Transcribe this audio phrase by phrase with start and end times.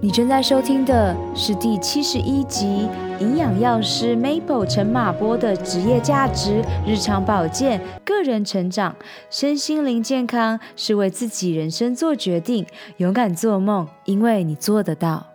[0.00, 8.94] 你正在收听的是第七十一集《营养药师 Maple 陈马波的职业价值、日常保健、个人成长、
[9.28, 12.64] 身心灵健康是为自己人生做决定，
[12.98, 15.26] 勇敢做梦，因为你做得到。》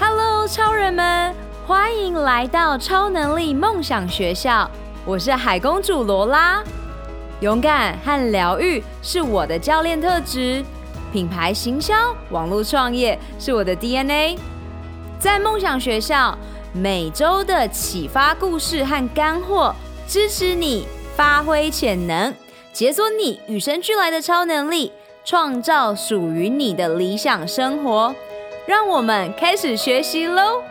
[0.00, 1.32] Hello，超人们，
[1.64, 4.68] 欢迎来到超能力梦想学校，
[5.06, 6.60] 我是海公主罗拉。
[7.44, 10.64] 勇敢和疗愈是我的教练特质，
[11.12, 11.94] 品牌行销、
[12.30, 14.38] 网络创业是我的 DNA。
[15.18, 16.38] 在梦想学校，
[16.72, 19.74] 每周的启发故事和干货，
[20.08, 22.32] 支持你发挥潜能，
[22.72, 24.90] 解锁你与生俱来的超能力，
[25.22, 28.14] 创造属于你的理想生活。
[28.66, 30.62] 让我们开始学习喽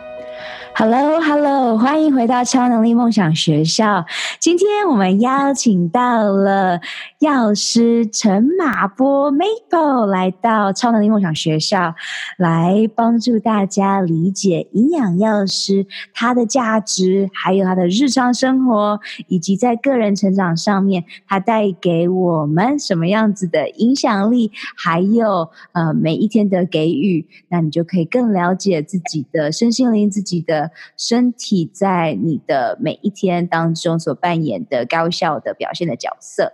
[0.76, 4.04] Hello，Hello，欢迎回到超能力梦想学校。
[4.40, 6.80] 今天我们邀请到了
[7.20, 11.94] 药师陈马波 Maple 来到超能力梦想学校，
[12.36, 30.63] 来帮助大家理解营养药师他的价值，还有他的日常生活，以及在个人成长上面，他带给我们什么样子的影响力，还有呃每一天的给予，那你就可以更了解自己的身心灵，自己的。
[30.96, 36.52] 身体在你的每一天当中所扮演的高效的表现的角色，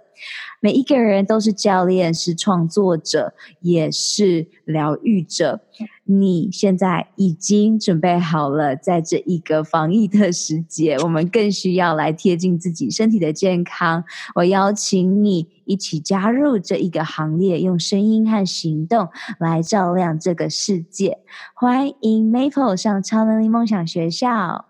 [0.60, 5.60] 每一个人都是教练，是创作者，也是疗愈者。
[6.04, 14.04] 你现在已经准备好了，在这一个防疫的时节，我们更需要来贴近自己身体的健康。
[14.34, 21.18] 我邀请你一起加入这一个行列，用声音和行动来照亮这个世界。
[21.54, 24.69] 欢迎 Maple 上超能力梦想学校。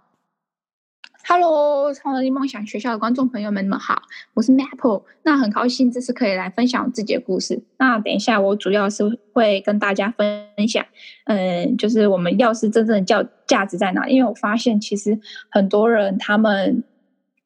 [1.32, 4.02] Hello，超能力梦想学校的观众朋友们，你们好，
[4.34, 5.04] 我是 Maple。
[5.22, 7.62] 那很高兴这次可以来分享我自己的故事。
[7.78, 10.84] 那等一下我主要是会跟大家分享，
[11.26, 14.08] 嗯，就是我们药师真正的价价值在哪？
[14.08, 16.82] 因为我发现其实很多人他们，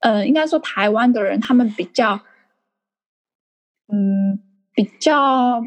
[0.01, 2.23] 呃，应该说台湾的人他们比较，
[3.93, 4.41] 嗯，
[4.73, 5.63] 比较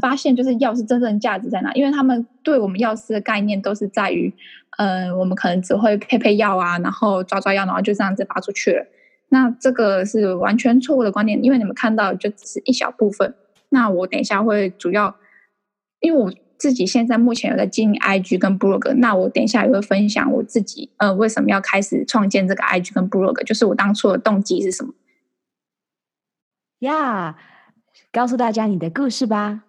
[0.00, 1.72] 发现就是药师真正的价值在哪？
[1.72, 4.32] 因为他们对我们药师的概念都是在于。
[4.78, 8.86] 呃，我们可能只会配配药啊，然后抓抓药，然后就这样子发出去了。
[9.28, 13.34] 那这个是完全错误的观念，因为你们看到就只是一小部分。
[13.68, 15.14] 那我等一下会主要，
[16.00, 24.94] 因为我自己现在目前有在经营 IG 跟 Blog，那我等一下也会分享我自己呃为什么要开始创建这个 IG 跟 Blog，就是我当初的动机是什么。
[26.78, 27.36] 呀
[28.10, 29.64] 告诉大家你的故事吧。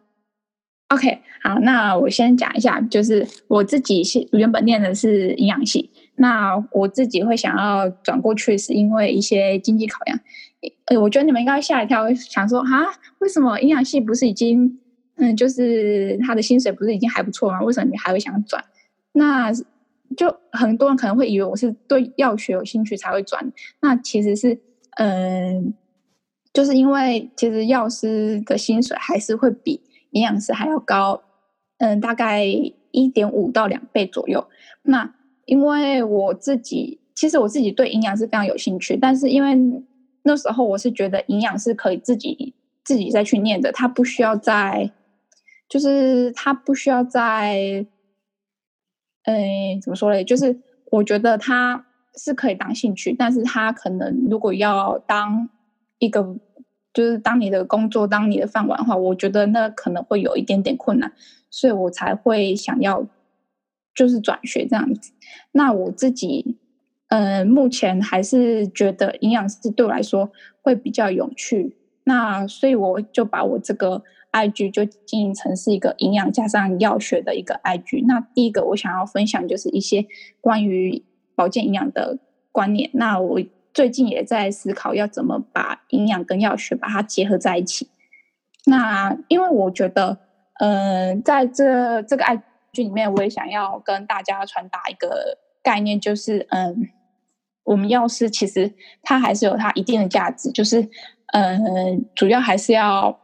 [0.94, 10.20] OK，好，那我先讲一下，就是我自己是原本念的是营养系，那我自己会想要转过去，是因为一些经济考量。
[10.86, 14.80] 呃，我觉得你们应该吓一跳，想说啊，为什么营养系不是已经，
[15.16, 17.60] 嗯，就是他的薪水不是已经还不错吗？
[17.64, 18.64] 为什么你还会想转？
[19.14, 19.52] 那
[20.16, 23.52] 就很多人可能会以为我是对药学有兴趣才会转，
[23.82, 24.60] 那其实是，
[24.98, 25.74] 嗯，
[26.54, 29.82] 就是因为其实药师的薪水还是会比。
[30.14, 31.22] 营养师还要高，
[31.78, 32.44] 嗯，大概
[32.92, 34.48] 一点五到两倍左右。
[34.84, 35.14] 那
[35.46, 39.84] 因为我自己，其实我自己对营养是非常有兴趣，但是因为
[40.24, 44.92] 那时候我是觉得营养是可以自己自己再去念的，他不需要在，
[45.68, 47.86] 就是他不需要在，
[49.24, 50.24] 嗯，怎么说嘞？
[50.24, 50.60] 就是
[50.92, 51.86] 我觉得他
[52.16, 55.50] 是可以当兴趣，但是他可能如果要当
[56.00, 56.38] 一个。
[56.94, 61.12] 就是当你的工作，当你的饭碗的话，我觉得那可能会有一点点困难，
[61.50, 63.08] 所以我才会想要
[63.96, 65.12] 就是转学这样子。
[65.54, 66.58] 那我自己，
[67.08, 71.76] 呃，目前还是觉得营养师对我来说会比较有趣。
[72.04, 78.06] 那所以我就把我这个 IG 就经营成是一个营养加上药学的一个 IG。
[78.06, 80.06] 那第一个我想要分享就是一些
[80.40, 81.04] 关于
[81.34, 82.20] 保健营养的
[82.52, 82.92] 观念。
[82.94, 83.42] 那我。
[83.74, 87.90] 最近也在思考要怎么把营养跟药学把它结合在一起。
[88.66, 90.20] 那因为我觉得，
[90.60, 92.40] 嗯、呃，在这这个 IG
[92.76, 96.90] 里面，我也想要跟大家传达一个概念，就是，嗯、
[97.64, 100.88] 我们药师其实它还是有它一定的价值，就是，
[101.34, 103.20] 嗯、主要还是要，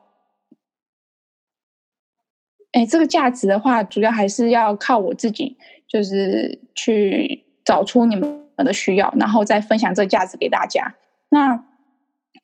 [2.71, 5.57] 哎，这个价值的话，主要还是要靠我自己，
[5.87, 8.48] 就是去找出你们。
[8.65, 10.95] 的需要，然后再分享这个价值给大家。
[11.29, 11.63] 那，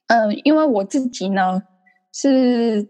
[0.07, 1.63] 嗯、因为我自己呢
[2.13, 2.87] 是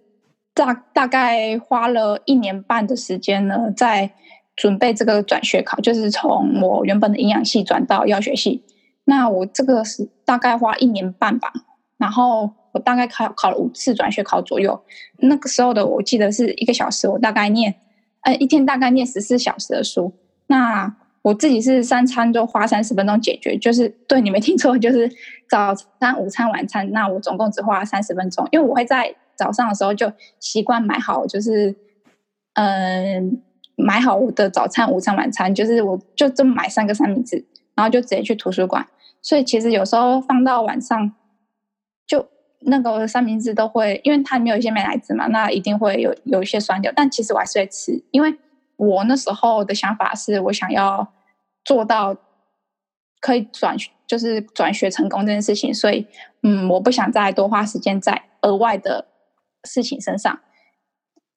[0.54, 4.12] 大大概花了一年半的时间呢，在
[4.56, 8.64] 准备这个转学考，就是从我原本的营养系转到药学系。
[9.06, 11.52] 那我这个是大概花一年半吧。
[11.98, 14.84] 然后我大概考考了五次转学考左右。
[15.20, 17.76] 那个时候的我记得是一个小时，我大概念，
[18.22, 20.14] 呃，一天大概念十四小时的书。
[20.48, 20.94] 那
[21.26, 25.10] 我自己是三餐都花三十分钟解决，就是对你没听错，就是
[25.50, 26.92] 早餐、午餐、晚餐。
[26.92, 31.76] 那我总共只花三十分钟，因为我会在早上的时候就习惯买好，就是
[32.54, 33.42] 嗯、
[33.76, 37.44] 买好我的早餐、午餐、晚餐，就是我就这么买三个三明治，
[37.74, 38.86] 然后就直接去图书馆。
[39.24, 41.12] 所以其实有时候放到晚上，
[42.06, 42.28] 就
[42.60, 46.94] 那个三明治都会，因为它里面有一些美乃滋嘛，那一定会有有一些酸掉。
[46.96, 48.36] 但其实我还是会吃，因为
[48.78, 51.14] 我那时候的想法是我想要
[51.64, 52.16] 做到
[53.20, 53.76] 可以转，
[54.08, 55.74] 就是转学成功这件事情。
[55.74, 56.08] 所以，
[56.44, 59.08] 嗯，我不想再多花时间在额外的
[59.64, 60.40] 事情身上。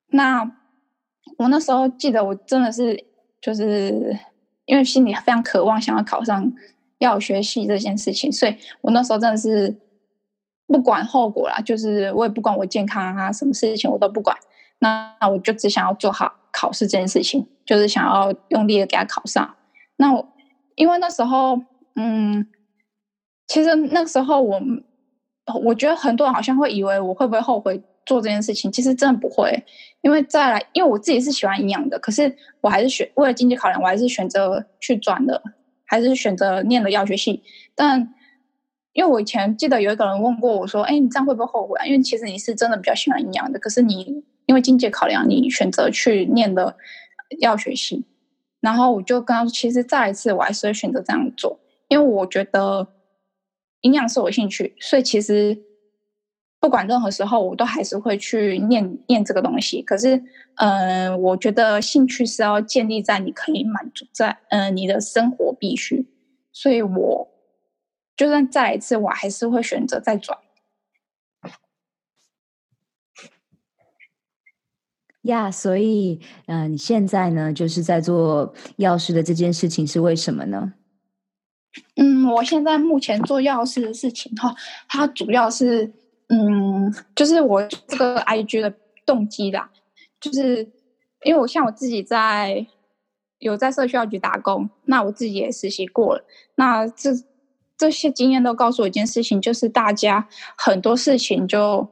[0.09, 0.51] 那
[1.39, 3.05] 我那时候记得，我真的是
[3.41, 4.19] 就是
[4.67, 6.53] 因为心里非常渴望想要考上。
[7.01, 9.73] 要学习这件事情，所以我那时候真的是
[10.67, 14.37] 不管后果啦，就是我也不管我健康啊，什么事情我都不管。
[14.81, 19.55] 那那我就只想要做好考试这件事情，就是想要用力的给他考上。
[19.97, 20.29] 那我
[20.75, 21.61] 因为那时候，
[21.95, 22.47] 嗯，
[23.47, 24.61] 其实那时候我
[25.63, 29.65] 我觉得很多人好像会以为我会不会后悔做这件事情，其实真的不会。
[30.03, 35.43] 因为再来，因为我自己是喜欢营养的，可是我还是选为了经济考量，我还是选择去转的。
[35.91, 37.43] 还是选择念了药学系，
[37.75, 38.13] 但
[38.93, 41.87] 因为我以前记得有一个人问过我说：“哎，你这样会不会后悔啊？
[41.87, 46.77] 因为其实你是真的比较喜欢营养的，可是你因为经济考量，你选择去念的
[47.39, 48.05] 药学系。”
[48.61, 52.89] 然后我就跟他说：“其实再一次，我还是会选择这样做，因为我觉得
[53.83, 55.63] 营养是我兴趣，所以其实。”
[56.61, 59.81] 不管任何时候，我都还是会去念念这个东西。
[59.81, 60.17] 可是，
[60.57, 66.09] 嗯、呃，我觉得兴趣是要建立在你可以满足在，嗯、呃，你的生活必须。
[66.53, 67.29] 所以我
[68.17, 70.37] 就算再一次，我还是会选择再转。
[75.23, 80.73] 呀所以，嗯、你现在呢，就是在做药师的这件事情，是为什么呢？
[81.97, 84.55] 嗯，我现在目前做药师的事情哈，
[84.89, 85.93] 它主要是。
[86.31, 88.75] 嗯，就是我这个 IG 的
[89.07, 89.71] 动机啦，
[90.21, 90.59] 就是
[91.25, 92.67] 因为我像我自己在
[93.39, 96.25] 有在社区药局打工，那我自己也实习过了，
[96.57, 97.13] 那这
[97.79, 101.89] 这些经验都告诉我一件事情，就是大家很多事情就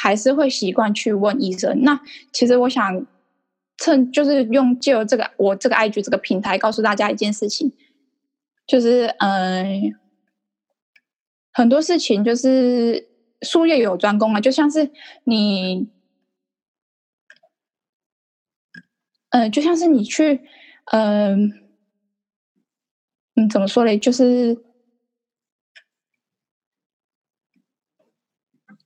[0.00, 1.82] 还是会习惯去问医生。
[1.82, 2.00] 那
[2.32, 3.06] 其实我想
[3.76, 7.72] 趁就是用借由这个我这个 IG 这个平台告诉大家一件事情，
[8.66, 9.94] 就是嗯，
[11.52, 13.08] 很多事情就是。
[13.42, 14.90] 术业有专攻啊，就像是
[15.24, 15.88] 你，
[19.30, 20.42] 嗯、就像是你去，
[20.92, 21.50] 嗯、
[23.32, 23.96] 呃，嗯，怎么说嘞？
[23.96, 24.54] 就是，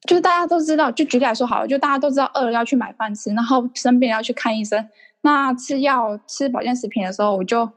[0.09, 4.89] 就是大家都知道，就举例来说好了，就大家都知道饿了要去买饭吃，然后生病要去看医生。
[5.23, 7.71] 那吃药、吃保健食品的时候，我就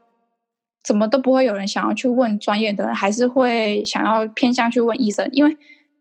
[0.84, 5.56] 怎么都不会有人想要去问专业的人，还是会想要偏向去问医生，因为。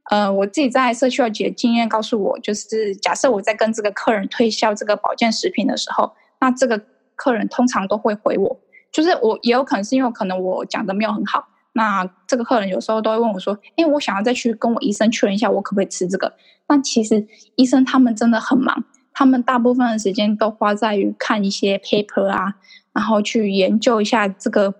[0.09, 6.81] 呃，我自己在社区了解经验告诉我，就是假设我在跟这个客人推销这个保健食品的时候，那这个
[7.17, 8.57] 客人通常都会回我，
[8.89, 11.45] 就是我也有可能是因为可能我讲的没有很好，
[11.77, 16.33] 那这个客人有时候都会问我说，因为我想要再去跟我医生确认一下，我可不可以吃这个？
[16.65, 18.83] 但其实医生他们真的很忙，
[19.13, 22.55] 他们大部分的时间都花在于看一些 paper 啊，
[22.93, 24.73] 然后去研究一下这个，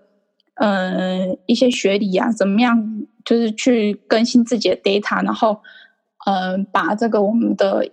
[0.55, 3.05] 呃，一些学理啊，怎么样？
[3.23, 5.61] 就是去更新自己的 data，然后，
[6.25, 7.87] 嗯、把这个我们的，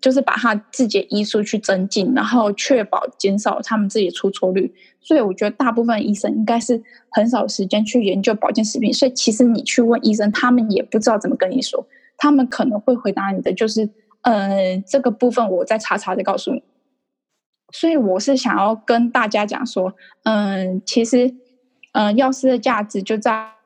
[0.00, 4.74] 就是把他自己的医术去增进，然后确保减少他们自己出错率。
[5.00, 8.92] 所以我觉得大部分医生应该是很少时间去研究保健食品。
[8.92, 11.86] 所以其实你去问医生，他们也不知道怎么跟你说，
[12.16, 13.84] 他们可能会回答你的就是，
[14.22, 16.62] 嗯、呃，这个部分我再查查再告诉你。
[17.72, 21.34] 所以我是想要跟大家讲说，嗯、其实，
[21.92, 23.16] 嗯、药师的价值就。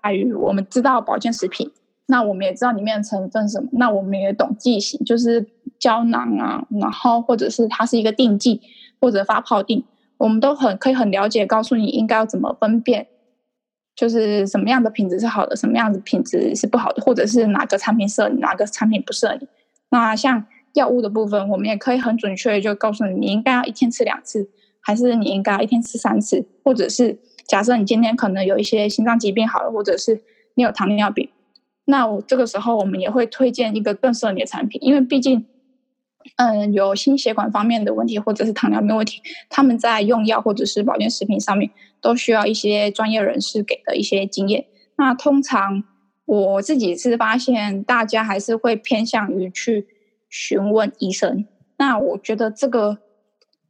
[0.06, 1.68] 在于我们知道保健食品，
[2.06, 5.46] 那我们也知道里面的成分什么，那我们也懂剂型，就是
[5.78, 8.60] 胶囊啊，然后或者是它是一个定剂
[9.00, 9.84] 或者发泡定，
[10.18, 13.08] 我们都很可以很了解，告诉你应该要怎么分辨，
[13.94, 19.48] 就是什么样的品质是好的，什么样的品质是不好的，或者是哪个产品适合你，哪个产品不适合你。
[19.90, 24.48] 那像药物的部分，我们也可以很准确就告诉你，你应该要一天吃两次，
[24.80, 27.18] 还是你应该要一天吃三次，或者是。
[27.48, 30.20] 假设你今天可能有一些心脏疾病好了，或者是
[30.54, 31.28] 你有糖尿病，
[31.87, 35.47] 那我这个时候我们也会推荐一个更适合你的产品，因为毕竟，
[36.37, 44.66] 嗯，有心血管方面的问题或者是糖尿病问题，他们在用药或者是保健食品上面都需要一些专业人士给的一些经验。
[44.97, 45.85] 那通常，
[46.25, 49.87] 我自己是发现大家还是会偏向于去
[50.28, 51.47] 询问医生。
[51.78, 52.99] 那我觉得这个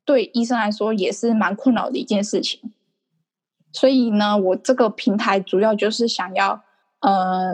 [0.04, 2.73] 对医生来说也是蛮困扰的一件事情。
[3.73, 6.62] 所以呢，我这个平台主要就是想要
[7.00, 7.52] 呃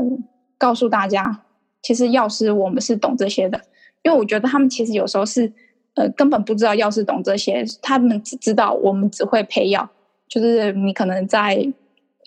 [0.65, 1.23] 告诉大家，
[1.83, 3.61] 其实药师我们是懂这些的，
[4.03, 5.53] 因为我觉得他们其实有时候是
[5.97, 9.91] 呃根本不知道药师懂这些，他们只知道我们只会配药，
[10.29, 11.73] 就是你可能在。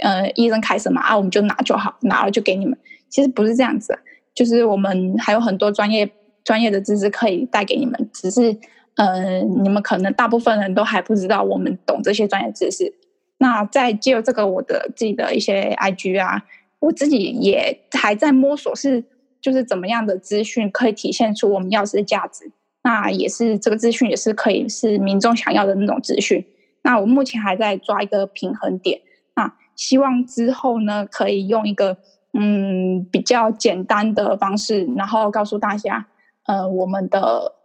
[0.04, 2.77] 呃，医生开什么啊，我们就拿就好，拿了就给你们。
[3.08, 3.98] 其实不是这样子，
[4.34, 6.12] 就是我们还有很多专业
[6.44, 8.58] 专业的知识可以带给你们，只是
[8.98, 12.94] 呃，你们可能大部分人都还不知道我们懂这些专业知识。
[13.38, 16.44] 那在借这个我的自己的一些 IG 啊，
[16.79, 19.03] 我自己也还在摸索，是
[19.41, 22.51] 就是怎么样的资讯可以体现出我们药师的价值。
[22.84, 26.46] 那也是这个资讯也是可以是民众想要的那种资讯。
[26.84, 29.01] 那我目前还在抓一个平衡点。
[29.36, 31.98] 那希望之后呢，可以用一个
[32.34, 36.05] 嗯比较简单的方式，然后告诉大家，
[36.46, 37.55] 呃，我们的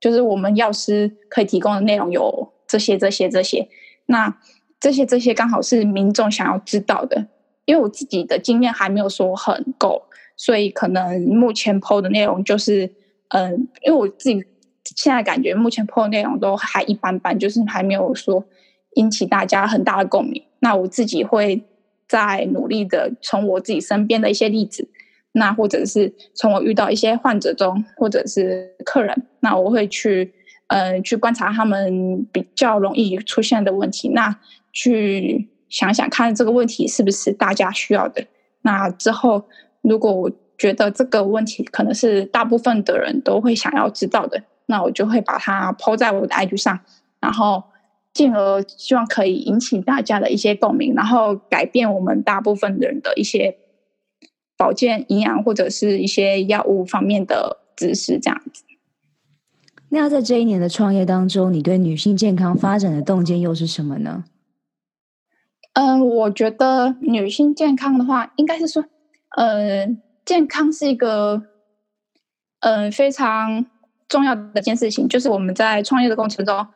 [0.00, 3.68] 就是我们药师可以提供的内容有这些、这些、这些。
[4.06, 4.38] 那
[4.80, 7.26] 这些、这些刚好是民众想要知道的，
[7.64, 10.02] 因为我自己的经验还没有说很够，
[10.36, 12.90] 所以可能目前 PO 的内容就是，
[13.28, 14.44] 嗯、因为我自己
[14.84, 18.44] 现在感觉目前 PO 的内容都还一般般，就是还没有说
[18.94, 20.42] 引起大家很大的共鸣。
[20.58, 21.62] 那我自己会
[22.08, 24.88] 在努力的从我自己身边的一些例子，
[25.32, 30.32] 那或者是从我遇到一些患者中，或者是客人，那我会去
[30.66, 34.38] 嗯去观察他们比较容易出现的问题，那
[34.72, 38.24] 去想想看这个问题是不是大家需要的。
[38.60, 39.42] 那之后
[39.80, 46.78] 如果我觉得这个问题可能是大部分的人都会想要知道的，那我就会把它抛在我的 IG 上，
[47.18, 47.64] 然后。
[48.14, 53.56] 进而希望可以引起大家的一些共鸣，然后改变我们大部分人的一些
[54.54, 58.64] 保健、营养或者是一些药物方面的知识，这样子。
[59.88, 64.24] 那在这一年的创业当中，你对女性健康发展的洞见又是什么呢？
[65.74, 68.84] 嗯，我觉得女性健康的话，应该是说，
[69.36, 69.86] 呃，
[70.24, 71.42] 健康是一个
[72.60, 73.66] 嗯、非常
[74.08, 76.66] 重要的一件事情，就是我们在创业的过程中。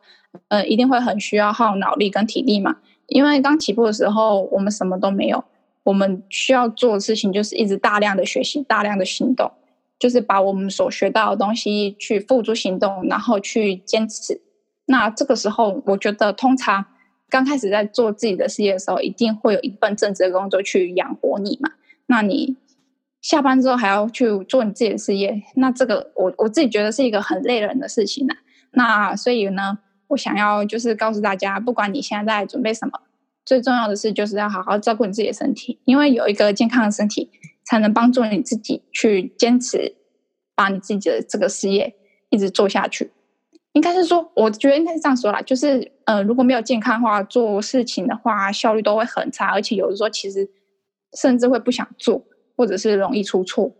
[0.49, 2.75] 呃，一定会很需要耗脑力跟体力嘛，
[3.07, 5.43] 因为刚起步的时候，我们什么都没有，
[5.83, 9.49] 我们需要做的事情就是一直大量的学习，大量的行动，
[9.97, 14.39] 就是把我们所学到的东西去付诸行动，然后去坚持。
[14.85, 16.85] 那这个时候，我觉得通常
[17.29, 21.71] 刚开始在做自己的事业的时候，一定会有一份正职的工作去养活你嘛。
[22.05, 22.55] 那你
[23.21, 28.33] 下班之后还要去做你自己的事业，那这个我我自己觉得是一个很累人的事情呢。
[28.71, 29.79] 那所以呢，
[30.09, 33.01] 我想要就是告诉大家，不管你现在在准备什么，
[33.43, 37.29] 最重要的是就是要好好照顾你自己的身体，因为有一个健康的身体，
[37.65, 39.95] 才能帮助你自己去坚持，
[40.55, 41.95] 把你自己的这个事业
[42.29, 43.11] 一直做下去。
[43.77, 50.49] 应该是说，我觉得应该是这样说啦，就是呃，如果没有健康的话，做事情的话效率都会很差，而且有的时候其实
[51.13, 52.23] 甚至会不想做，
[52.55, 53.71] 或者是容易出错。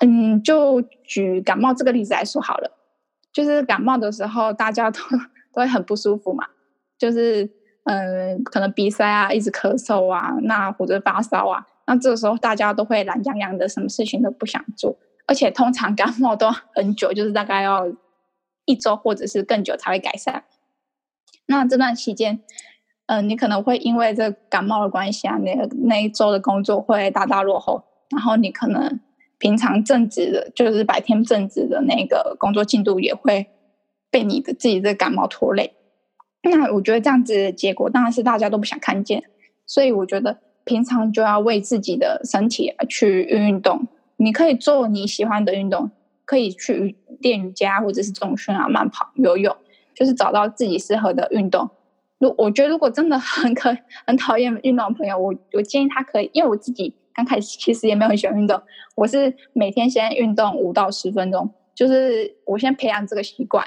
[0.00, 2.70] 嗯，就举感冒这个例子来说好了，
[3.32, 5.00] 就是感冒的时候大家都
[5.54, 5.62] 都。
[5.62, 6.46] 会很不舒服嘛，
[6.96, 7.50] 就是
[7.82, 17.88] 嗯、可能鼻塞啊，一直咳嗽啊，那或者发烧啊，那这个时候大家都会懒洋洋的，什么事情都不想做，而且通常感冒都很久，就是大概要
[18.68, 20.44] 一周或者是更久才会改善。
[21.46, 22.40] 那这段期间，
[23.06, 25.52] 嗯、你可能会因为这感冒的关系啊，那
[25.88, 29.00] 那一周的工作会大大落后，然后你可能
[29.38, 33.48] 平常正职的，就是白天正职的那个工作进度也会。
[34.10, 35.74] 被你的自己的感冒拖累，
[36.42, 39.22] 那我觉得这样子的结果当然是大家都不想看见，
[39.66, 43.86] 所以我觉得平常就要为自己的身体去运动。
[44.16, 45.90] 你可以做你喜欢的运动，
[46.24, 49.56] 可以去练瑜伽或者是重训啊、慢跑、游泳，
[49.94, 51.68] 就是找到自己适合的运动。
[52.18, 58.60] 如我觉得如果真的很可很讨厌运动的朋友，我我建议他可以，因为我自己刚开始其实也没有很喜欢运动，
[58.96, 63.66] 我是每天先运动五到十分钟，就是我先培养这个习惯。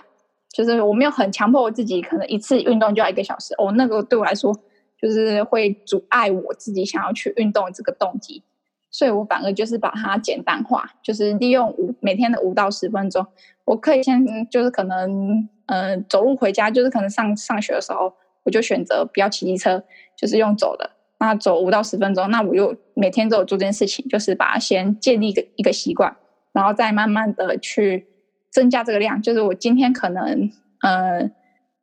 [0.53, 4.53] 就是我没有很强迫我自己，可能一次运动就要一个小时哦，那个对我来说
[5.01, 8.43] 就是会阻碍我自己想要去运动这个动机，
[8.91, 13.25] 所以我反而就是把它简单化，就是利用五每天的五到十分钟，
[13.65, 19.83] 我可以先就是可能、呃、走路回家，就是可能上上学的时候，我就选择不要骑机车，
[20.15, 26.15] 就是用走的，那走五到十分钟，那我又每天都有做这件事情，就是把它先建立一个一个习惯，
[26.51, 28.07] 然后再慢慢的去。
[28.53, 31.31] 增加这个量，就是我今天可能，呃，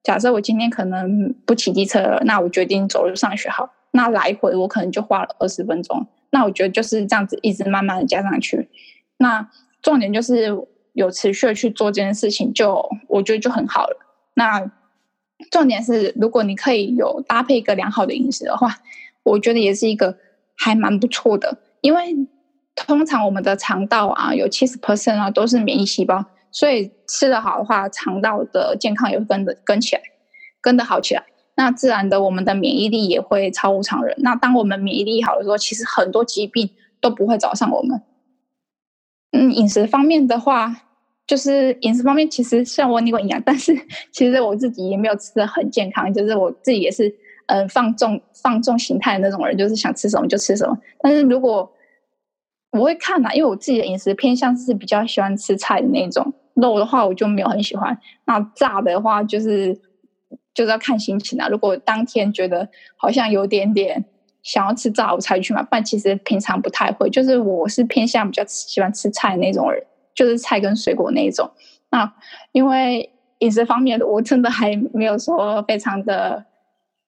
[0.03, 8.69] 假设我今天可能不骑机车了，那我决定走路上学好，那来回我可能就花了二十分钟，那我觉得就是这样子，一直慢慢的加上去。
[9.17, 9.49] 那
[9.83, 10.55] 重点就是
[10.93, 13.97] 有持续的去做这件事情就，我觉得就很好了。
[14.35, 14.71] 那
[15.51, 18.77] 重点是，如果你可以有搭配一个良好的饮食的话，
[19.23, 20.17] 我觉得也是一个
[20.57, 21.59] 还蛮不错的。
[21.81, 22.15] 因为
[22.75, 30.03] 通常我们的肠道啊，有七十 percent 啊都是免疫细胞，所以吃得好的话，肠道的健康也会跟着跟起来，
[30.61, 31.25] 跟得好起来。
[31.59, 34.15] 那自然的，我们的免疫力也会超乎常人。
[34.19, 38.01] 那当我们免疫力好的时候，其实很多疾病都不会找上我们。
[39.33, 40.73] 嗯，饮食方面的话，
[41.27, 43.77] 就是饮食方面，其实像我念过营养， 但是
[44.13, 46.15] 其实我自己也没有吃得很健康。
[46.15, 47.09] 就是我自己也是，
[47.47, 50.79] 嗯、呃，放纵放纵形态的那种人，就是想吃什么就吃什么。
[51.01, 51.69] 但是如果
[52.71, 57.99] 我会看呐，因为我自己的饮食偏向是比较喜欢吃菜的那种，肉的话我就没有很喜欢。
[58.27, 59.77] 那炸的话就是。
[60.59, 61.47] 就是要看心情啊。
[61.47, 64.05] 如果当天觉得好像有点点
[64.43, 65.63] 想要吃炸，我才去买。
[65.63, 67.09] 不然其实平常不太会。
[67.11, 69.81] 就是我是偏向比较吃喜欢吃菜那种人，
[70.17, 71.49] 就是菜跟水果那一种。
[71.91, 72.13] 那
[72.51, 76.45] 因为饮食方面，我真的还没有说非常的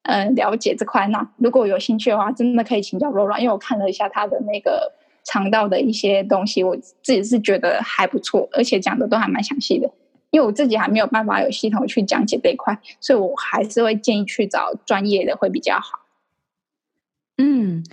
[0.05, 1.09] 嗯、了解这块。
[1.09, 4.93] 那如果有兴趣的话，真的可以请教罗软，因为我看了一下他的那个
[5.25, 9.91] 肠道的一些东西，我自己是觉得还不错，而且讲的都还蛮详细的。
[10.31, 16.01] 因为我自己还没有办法有系统去讲解这一块，所以我还是会建议去找专业的会比较好。
[17.39, 17.85] 嗯，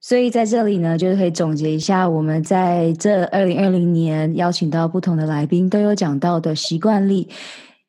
[0.00, 7.28] 所以在这里呢，就是可以总结一下，我们在这二零二零年邀请到不同的来宾都有讲到的习惯力。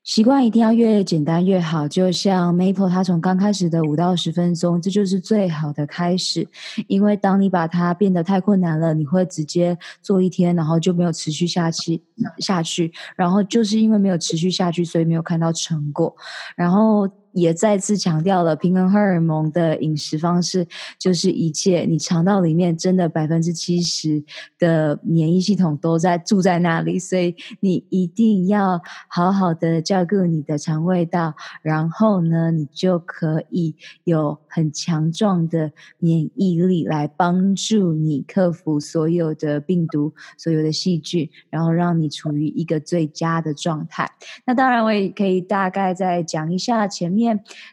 [0.04, 6.48] 习惯一定要越简单越好，就像 Maple，它从刚开始的五到十分钟，这就是最好的开始。
[6.88, 12.02] 因为当你把它变得太困难了，你会直接做一天，然后就没有持续下去
[12.40, 16.16] 下去，然后就是因为没有持续下去，所以没有看到成果，
[16.56, 17.08] 然后。
[17.34, 20.68] 也再次强调了平衡荷尔蒙的饮食方式
[21.00, 21.82] 就是一切。
[21.82, 24.24] 你肠道里面真的百分之七十
[24.60, 44.10] 的免疫系统都在住在那里，所以你一定要好好的照顾你的肠胃道，然后呢，你就可以有很强壮的免疫力来帮助你克服所有的病毒、所有的细菌，然后让你处于一个最佳的状态。
[44.46, 47.21] 那当然，我也可以大概再讲一下前面。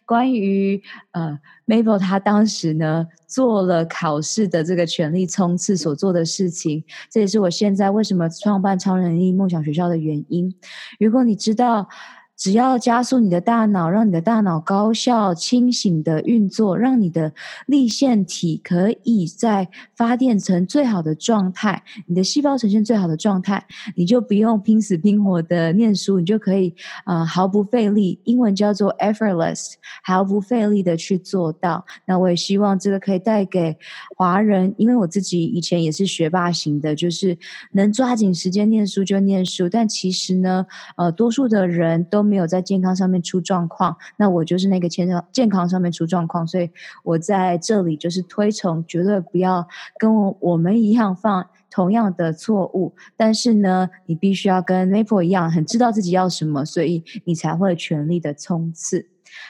[0.04, 0.82] 关于
[1.12, 10.54] 呃，Mabel 他当时呢做了考试的这个全力冲刺所做的事情，这也是我现在为什么创办超人力梦想学校的原因。
[10.98, 11.88] 如果你知道。
[12.38, 17.32] 只要加速你的大脑，让你的大脑高效清醒的运作，让你的
[17.66, 26.72] 粒线体可以在发电成最好的状态，你的细胞呈现最好的状态，你就不用拼死拼活的念书，你就可以
[27.04, 29.72] 啊、呃、毫不费力，英文叫做 effortless，
[30.04, 31.84] 毫不费力的去做到。
[32.06, 33.76] 那我也希望这个可以带给
[34.16, 37.36] 华人，因为我自己以前也是学霸型的，就是
[37.72, 40.64] 能抓紧时间念书就念书，但其实呢，
[40.96, 42.27] 呃，多数的人都。
[42.28, 46.70] 没有在健康上面出状况，那我就是那个健康健康上面出状况，所以
[47.02, 49.66] 我在这里就是推崇，绝对不要
[49.98, 52.94] 跟我我们一样犯同样的错误。
[53.16, 59.08] 但是呢，你必须要跟 Maple 一样，很知道自己要什么，所以你才会全力的冲刺。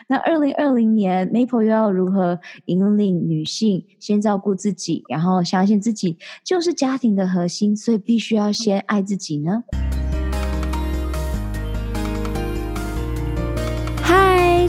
[0.08, 9.64] 那二零二零年，Maple 又要如何引领女性先照顾自己，然后相信自己就是家庭的核心，所以必须要先爱自己呢？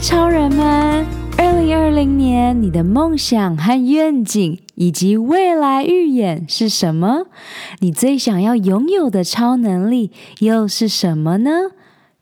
[0.00, 7.26] 超人们，二零二零年你的梦想和愿景以及未来预演是什么？
[7.80, 11.50] 你最想要拥有的超能力又是什么呢？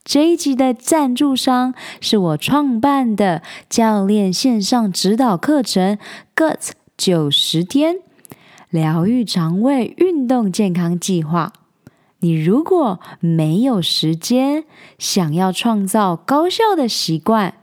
[0.03, 5.97] 这一集的赞助商是我创办的教练线上指导课程
[6.35, 7.95] “Gut 九十天
[8.69, 11.53] 疗愈肠胃运动健康计划”。
[12.21, 14.65] 你如果没有时间，
[14.97, 17.53] 想要创造高效的习惯，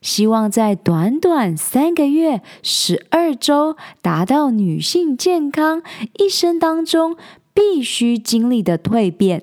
[0.00, 5.82] 希望在短短三个月、十二周达到女性健康
[6.18, 7.16] 一生当中
[7.52, 9.42] 必须经历的蜕变，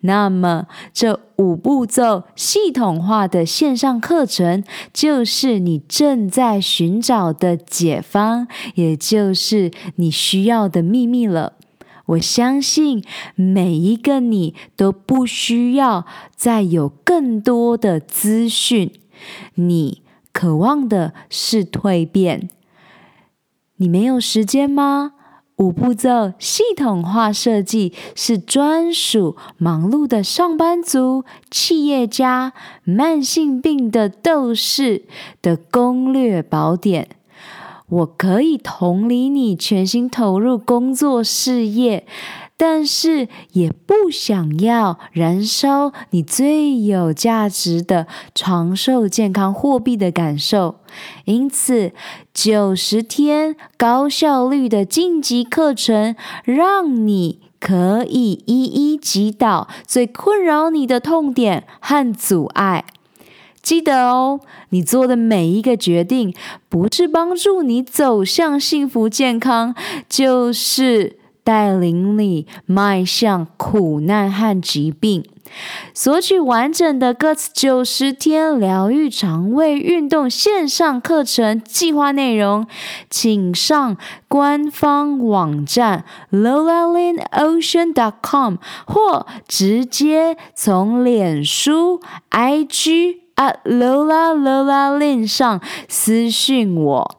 [0.00, 11.54] 那么这五步骤系统化的线上课程就是你正在寻找的解方，也就是你需要的秘密了。
[12.06, 13.02] 我相信
[13.34, 16.04] 每一个你都不需要
[16.36, 18.92] 再有更多的资讯。
[19.54, 20.02] 你
[20.32, 22.48] 渴望的是蜕变，
[23.76, 25.12] 你没有时间吗？
[25.56, 32.52] 五步骤系统化设计是专属忙碌的上班族、企业家、
[32.84, 35.06] 慢性病的斗士
[35.40, 37.08] 的攻略宝典。
[37.88, 42.06] 我可以同理你全心投入工作事业，
[42.56, 50.76] 但是也不想要燃烧你最有价值的长寿健康货币的感受。
[51.26, 51.92] 因此，
[52.32, 62.86] 九十天高效率的晋级课程，让你可以一一击倒最困扰你的痛点和阻碍。
[63.60, 66.32] 记得哦，你做的每一个决定，
[66.68, 69.74] 不是帮助你走向幸福健康，
[70.08, 75.24] 就是带领你迈向苦难和疾病。
[75.94, 82.66] 索取完整的歌词九十天疗愈肠胃运动线上课程计划内容，
[83.08, 92.00] 请上官方网站 lola lin ocean dot com 或直接从脸书
[92.32, 93.18] IG。
[93.36, 97.18] 啊，Lola Lola Lin 上私讯我，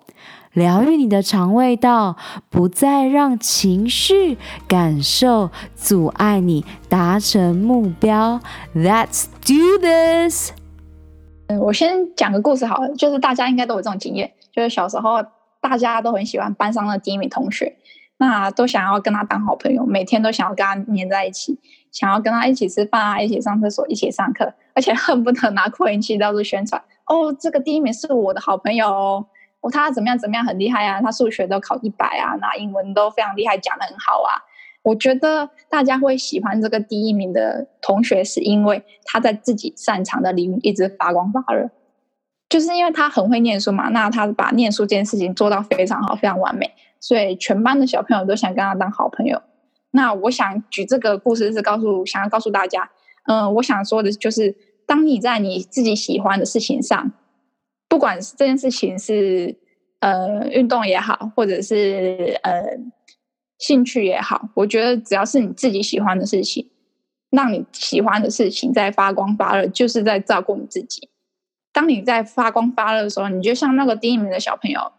[0.57, 2.17] 疗愈你的肠胃道，
[2.49, 8.39] 不再让情绪感受阻碍你达成目标。
[8.73, 10.51] Let's do this。
[11.45, 15.23] 嗯，我先讲个故事好了，就是大家应该都有这种经验，就是小时候
[15.61, 17.77] 大家都很喜欢班上的第一名同学。
[18.17, 21.59] 那都想要跟他当好朋友，每天都想要跟他黏在一起，
[21.91, 26.81] 想要跟他一起吃饭啊，一起上厕所，一起上课，而且恨不得拿扩音器到处宣传。
[27.05, 29.23] 哦，这个第一名是我的好朋友，
[29.69, 34.43] 他怎么样怎么样很厉害啊，他数学都考一百啊，那英文都非常厉害，讲得很好啊。
[34.83, 41.69] 我觉得大家会喜欢这个第一名的同学，是因为他在自己擅长的领域一直发光发热，
[42.47, 46.71] 就是因为他很会念书嘛，那他把念书这件事情做到非常好，非常完美。
[47.01, 49.41] 所以全班的小朋友都想跟他当好朋友。
[49.91, 52.89] 那我想举这个故事是告诉，想要告诉大家，
[53.27, 57.11] 嗯、我想说的就是，当你在你自己喜欢的事情上，
[57.89, 59.55] 不管是这件事情是
[59.99, 62.63] 呃运动也好，或者是呃
[63.57, 66.69] 兴趣也好，我觉得只要是你自己喜欢的事情，
[67.29, 71.09] 让你喜欢的事情在发光发热，就是在照顾你自己。
[71.73, 74.93] 当你在发光发热的时候，你就像那个第一名的小朋友。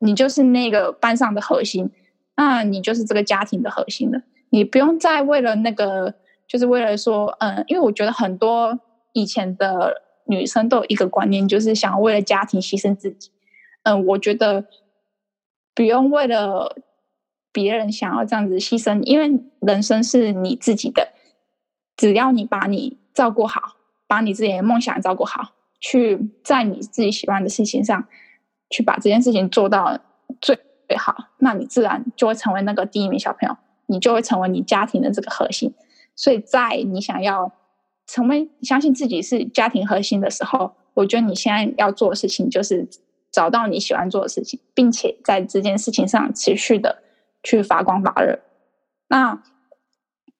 [0.00, 1.90] 你就是那个班上的核心，
[2.36, 4.22] 那你就是这个家庭的核心了。
[4.50, 6.14] 你不用再为了那个，
[6.46, 8.78] 就是为了说，嗯，因为我觉得很多
[9.12, 13.30] 以前的女生都有一个观念，就是想要为了家庭牺牲自己。
[13.82, 14.66] 嗯，我觉得
[15.74, 16.76] 不用为了
[17.50, 21.12] 别人想要这样子牺牲，因为人生是你自己的，
[21.96, 28.06] 只要你把你照顾好，把你自己的梦想照顾好，去在你自己喜欢的事情上。
[28.70, 29.98] 去把这件事情做到
[30.42, 30.54] 最
[30.86, 35.72] 最好，那你自然就会成为那个第一名小朋友，你就会成为你家庭的这个核心。
[36.14, 37.50] 所以在你想要
[38.08, 42.88] 成为相信自己是家庭核心的时候，我觉得你现在要做的事情就是
[43.30, 47.02] 找到你喜欢做的事情，并且在这件事情上持续的
[47.42, 48.40] 去发光发热。
[49.08, 49.40] 那，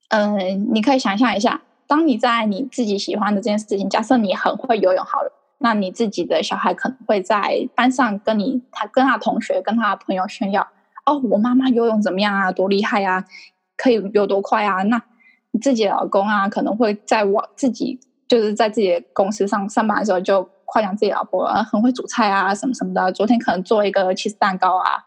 [0.09, 5.33] 嗯、你可以想象一下，当你在你自己喜欢的这件事情，假设你很会游泳，好了。
[5.61, 10.68] 那你自己的小孩可能会在班上跟你他跟他同学跟他的朋友炫耀
[11.04, 13.24] 哦，我妈妈游泳怎么样啊，多厉害啊，
[13.76, 14.85] 可以游多快啊。
[14.85, 15.02] 那
[15.61, 23.11] 自己老公啊，可能会在我自己就是在自己的公司上上班的时候就夸奖自己老婆啊，很会煮菜啊，什么什么的。
[23.12, 25.06] 昨天可能做一个起司蛋糕啊，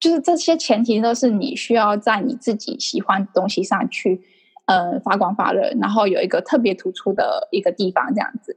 [0.00, 4.22] 就是这些前提都是你需要在你自己喜欢的东西上去
[4.64, 8.56] 呃发光发热，然后有一个特别突出的一个地方这样子。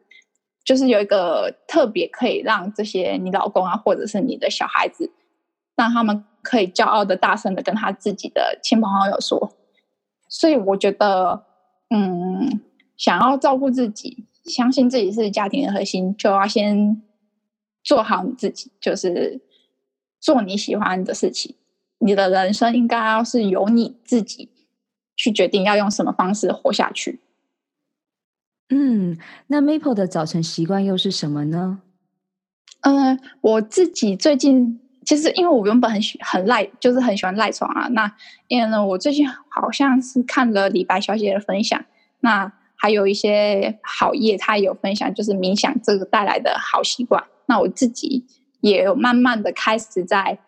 [0.64, 5.12] 就是有一个特别可以让这些你老公啊，或者是你的小孩子，
[5.76, 9.52] 让他们可以骄傲的、大声的跟他自己的亲朋好友说。
[10.34, 11.46] 所以我觉得，
[11.92, 12.60] 嗯，
[12.98, 17.04] 想要照顾自己，相信自己是家庭的核心，就要先
[17.84, 19.40] 做好你自己，就是
[20.20, 21.56] 做你喜欢的事情。
[22.00, 24.50] 你的人生应该要是由你自己
[25.16, 27.20] 去决定要用什么方式活下去。
[28.70, 31.84] 嗯，那 Maple 的早晨习惯又是什么呢？
[32.82, 37.88] 嗯、呃，我自己最近其实因为我原本很喜很赖，就是很喜欢赖床啊。
[37.90, 38.12] 那
[38.48, 41.84] 因为呢，我最近好像是看了李白小姐的分享，
[42.20, 47.24] 那还有一些好业，她也有分享，就是冥想这个带来的好习惯。
[47.46, 48.26] 那我自己
[48.62, 50.40] 也有慢慢的开始在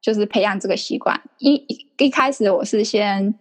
[0.00, 1.20] 就是培养这个习惯。
[1.38, 1.64] 一
[1.98, 3.34] 一开始我是先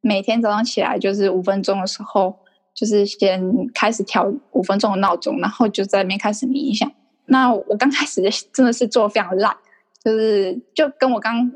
[0.00, 2.36] 每天早上起来就是五分钟的时候。
[2.74, 3.38] 就是先
[3.74, 6.90] 开始调五分钟的闹钟，然后就在那边开始冥想。
[7.26, 9.54] 那我刚开始真的是做非常烂，
[10.04, 11.52] 就是就跟我刚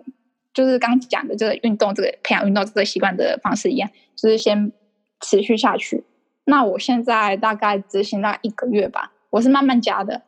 [0.54, 4.72] 就是刚讲的这个运动这个培养运动这个习惯的方式一样，就是先
[5.20, 6.04] 持续下去。
[6.44, 10.22] 那我现在大概执行到一个月吧，我是慢慢加的。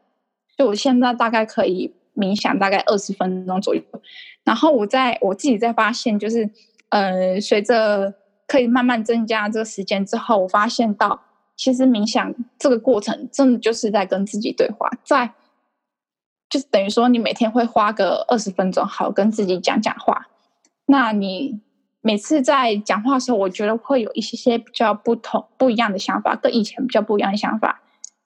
[0.56, 3.82] 就我现在大概可以冥想大概二十分钟左右。
[4.42, 6.50] 然后我在我自己在发现，就是
[6.88, 8.14] 呃，随着
[8.48, 11.20] 可以慢慢增加这个时间之后，我发现到
[11.56, 15.32] 其实冥想这个过程真的就是在跟自己对话，在
[16.48, 20.26] 就是等于说你每天会花个二十分钟，好跟自己讲讲话。
[20.86, 21.60] 那你
[22.00, 27.82] 每次在讲话的时候，我觉得会有一些些比较不同、不一样的想法，跟以前比较不一样的想法。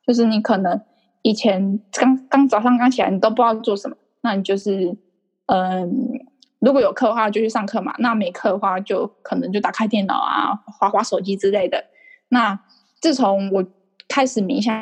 [0.06, 0.80] 就是你可能
[1.22, 4.96] 以前刚刚早上刚起来，你都不知道做什么，那你就是
[5.46, 5.90] 嗯，
[6.60, 11.84] 如果有课的话就去上课嘛，那没课的话就可能就打开电脑啊，滑滑手机之类的。
[12.28, 12.60] 那
[13.00, 13.64] 自从我
[14.08, 14.74] 开始冥想，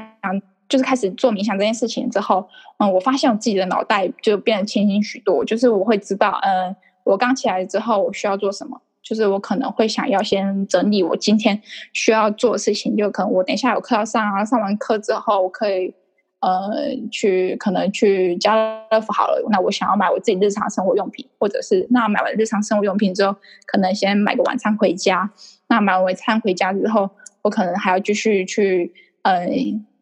[0.71, 6.75] 就是开始做冥想这件事情之后，嗯，我发现我自己的脑袋就变得清醒许多，就是我会知道，嗯。
[7.03, 8.81] 我刚起来之后，我需要做什么？
[9.03, 11.61] 就是我可能会想要先整理我今天
[11.95, 15.93] 需要做的事情，就可能我等一下有课要上啊，上完课之后我可以
[16.41, 16.71] 呃
[17.11, 18.55] 去可能去家
[18.91, 19.43] 乐福好了。
[19.51, 23.35] 那我想要买我自己日常生活用品，或者是那买完日常生活用品之后，
[23.67, 25.33] 可能先买个晚餐回家。
[25.69, 27.11] 那买完晚餐回家之后，
[27.43, 29.49] 我可能还要继续去呃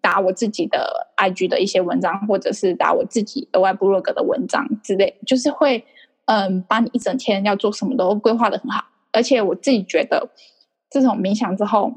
[0.00, 5.84] 打我自己的 IG 的一些文章，或者是打我自己额外部落格的文章之类，就是会。
[6.30, 10.28] 嗯，把你一整天要做什么都规划的很好，而且我自己觉得，
[10.90, 11.90] 这种冥想之后，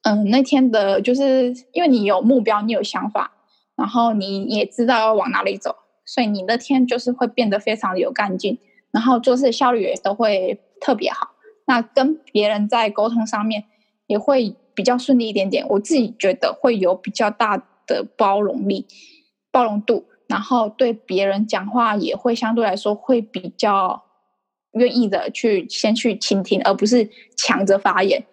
[0.00, 3.32] 嗯，那天的就是因为你有目标，你有想法，
[3.76, 8.58] 然后你也知道要往哪里走，所以你那天就是会变得非常的有干劲，
[8.92, 11.32] 然后做事效率也都会特别好。
[11.66, 13.64] 那跟别人在沟通上面
[14.06, 18.86] 也会比较顺利一点点，我自己觉得会有比较大的包容力、
[19.50, 20.06] 包容度。
[20.28, 24.04] 然后对别人讲话也会相对来说会比较
[24.74, 28.24] 愿意的去先去倾听，而不是抢着发言。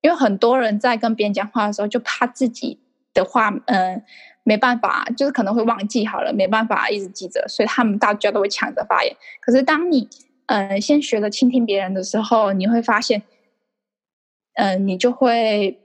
[0.00, 2.78] 因为很多人在跟别人讲话的时候，就怕自己
[3.12, 4.04] 的话，嗯、呃，
[4.44, 9.16] 没办法，就是可能会忘记好了，没办法一直记着，所以他们大家都会抢着发言。
[9.40, 10.08] 可是当你，
[10.46, 13.22] 嗯、先学着倾听别人的时候，你会发现，
[14.54, 15.80] 嗯、呃，你就会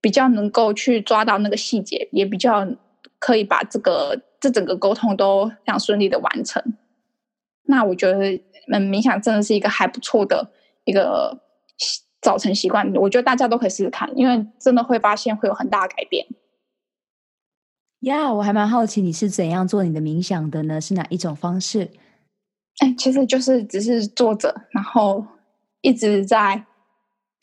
[0.00, 2.66] 比较能够去抓到那个细节，也比较
[3.18, 4.22] 可以把这个。
[4.42, 6.64] 这整个沟通都非常顺利的完成，
[7.64, 8.18] 那我觉得，
[8.72, 10.50] 嗯，冥想真的是一个还不错的
[10.84, 11.42] 一个
[12.22, 16.26] 早晨习惯，我觉得大家都可以试试看，因为真的会发现会有很大的改变。
[18.00, 20.80] 呀，yeah, 我还蛮好奇你是怎样做你的冥想的呢？
[20.80, 21.90] 是哪一种方式？
[22.78, 25.22] 哎，其实就是只是坐着，然后
[25.82, 26.64] 一直在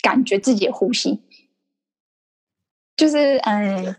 [0.02, 1.22] 感觉自己的呼吸，
[2.96, 3.96] 就是嗯。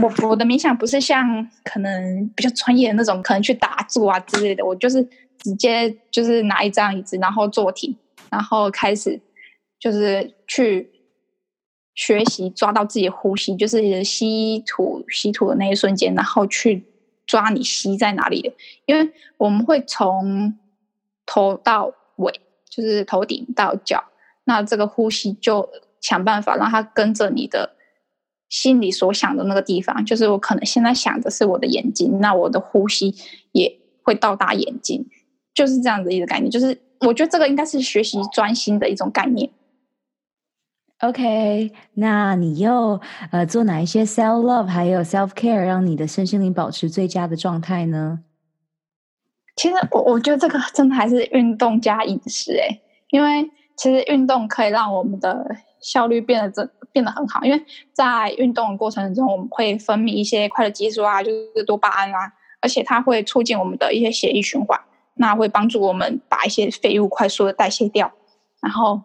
[0.00, 4.64] 我我的冥想不是像可能比较专业的那种，可能去打坐啊之类的。
[4.64, 5.02] 我就是
[5.40, 7.96] 直接就是拿一张椅子，然后坐挺，
[8.30, 9.20] 然后开始
[9.80, 10.92] 就是去
[11.96, 16.84] 学习抓到自己的呼吸，就是吸吐吸吐的那一瞬间，然后去
[17.26, 18.54] 抓你吸在哪里的。
[18.86, 20.56] 因为我们会从
[21.26, 22.32] 头到尾，
[22.68, 24.04] 就是头顶到脚，
[24.44, 25.68] 那这个呼吸就
[26.00, 27.74] 想办法让它跟着你的。
[28.50, 33.12] 心里所想的那个地方，就是我可能现在想的是我的眼睛，那我的呼吸
[33.50, 35.04] 也会到达眼睛，
[35.52, 36.48] 就是这样子一个概念。
[36.48, 39.50] 就是我觉得这个应该是学习专心的一种概念。
[41.00, 43.00] OK，那你又
[43.32, 48.20] 呃做哪一些 self love 还有 self care，让你的身心灵保持最佳的状态呢？
[49.56, 56.70] 其实我我觉得这个真的还是运动加饮食诶、欸，因为其实运动可以让我们的效率变得真。
[56.94, 57.60] 变得很好，因为
[57.92, 64.80] 在运动的过程中，我们会分泌一些快乐激素啊，就是多巴胺啊，而且它会促进我们的一些血液循环，
[65.14, 68.12] 那会帮助我们把一些废物快速的代谢掉，
[68.60, 69.02] 然后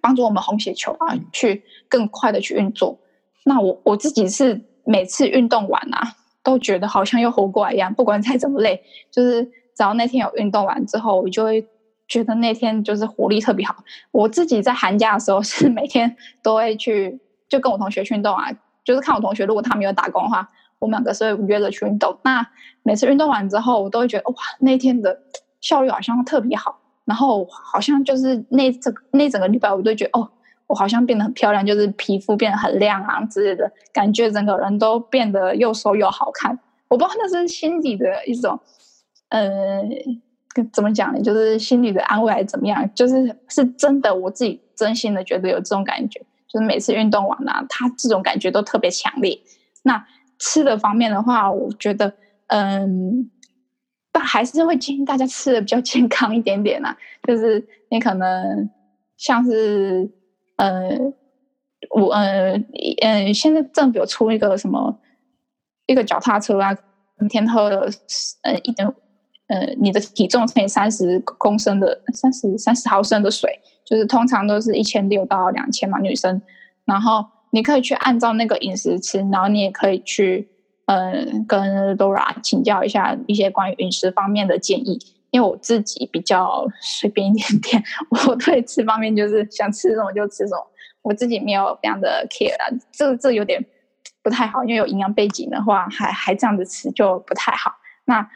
[0.00, 2.96] 帮助我们红血球啊去更快的去运作。
[3.44, 11.66] 那我我自己是每次运动完啊，都觉得好像又活过来一样，不管再怎么累，就是只要那天有运动完之后，我就会。
[12.10, 13.76] 觉得那天就是活力特别好。
[14.10, 18.50] 我自己在寒假的时候是每天都会去，就跟我同学去运动啊。
[18.84, 20.48] 就是看我同学，如果他没有打工的话，
[20.80, 22.18] 我们两个是会约着去运动。
[22.24, 22.44] 那
[22.82, 25.20] 每次运动完之后，我都会觉得哇，那天的
[25.60, 26.80] 效率好像特别好。
[27.04, 30.28] 然后好像就是那这那整个礼拜，我都觉得哦，
[30.66, 36.58] 我好像变得很漂亮，就是皮肤变得很亮啊之类的，感觉整个人都变得又瘦又好看。
[36.88, 38.58] 我不知道那是心底的一种，
[39.28, 39.88] 嗯、呃。
[40.72, 41.22] 怎么讲呢？
[41.22, 42.88] 就是心里的安慰还是怎么样？
[42.94, 46.20] 就是是真的，我自己真心的觉得有这种感觉。
[46.48, 49.38] 就是每次运动完啊，他这种感觉都特别强烈。
[49.84, 50.04] 那
[50.38, 52.12] 吃的方面的话，我觉得，
[52.48, 53.30] 嗯，
[54.10, 56.96] 但还是会建议大家吃的比较健康一点点啊。
[57.22, 58.68] 就是你可能
[59.16, 60.10] 像是，
[60.56, 60.98] 呃，
[61.90, 62.60] 我，呃，
[63.02, 64.98] 嗯，现在政府有出一个什么，
[65.86, 66.76] 一个脚踏车啊。
[67.22, 67.86] 每天喝了
[68.44, 68.90] 呃一点
[69.50, 76.40] 呃你的体重乘以三十公升的三十三十毫升的水，就是通常都是一千六到两千嘛，女生。
[76.84, 80.48] 然后你可以去按照那个饮食吃，然后你也可以去
[80.86, 84.98] 呃跟 Dora 请教一下一些关于饮食方面的建议。
[85.32, 87.84] 因为我自己比较随便一点点，
[88.28, 90.66] 我对吃方面就是想吃什么就吃什么，
[91.02, 92.56] 我自己没有非常的 care，
[92.90, 93.64] 这这有点
[94.22, 97.72] 不太好，因为有营养背景的话，还还这样子吃就不太好。
[98.04, 98.28] 那。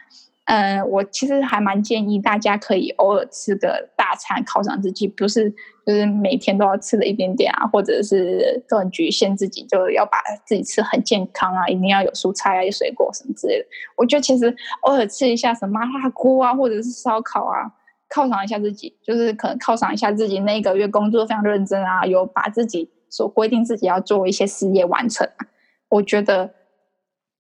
[0.47, 5.51] 嗯、呃，我其实还蛮建议大家可以偶尔吃个大餐犒赏自己，不是
[5.87, 13.67] 就是每天都要吃的一点点啊，或者是都很局限自己，就要把自己吃很健康啊，一定要有蔬菜啊、有水果什么之类的。
[13.97, 17.65] 我觉得其实偶尔吃一下什么麻辣锅啊，或者是烧烤啊，
[18.11, 25.47] 犒赏一下自己，就是可能犒赏一下自己那个月工作非常认真啊，有把自己所规定自己要做一些事业完成啊，
[25.89, 26.53] 我觉得。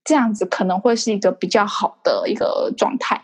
[0.04, 3.20] 这样子可能会是一个比较好的一个状态。